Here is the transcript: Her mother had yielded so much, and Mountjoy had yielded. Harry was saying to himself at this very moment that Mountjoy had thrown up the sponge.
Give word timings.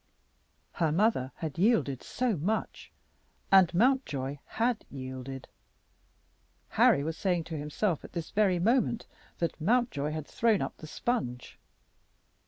Her 0.81 0.91
mother 0.91 1.31
had 1.35 1.59
yielded 1.59 2.01
so 2.01 2.35
much, 2.35 2.91
and 3.51 3.71
Mountjoy 3.71 4.39
had 4.45 4.83
yielded. 4.89 5.47
Harry 6.69 7.03
was 7.03 7.15
saying 7.15 7.43
to 7.43 7.55
himself 7.55 8.03
at 8.03 8.13
this 8.13 8.31
very 8.31 8.57
moment 8.57 9.05
that 9.37 9.61
Mountjoy 9.61 10.09
had 10.09 10.25
thrown 10.25 10.59
up 10.59 10.75
the 10.77 10.87
sponge. 10.87 11.59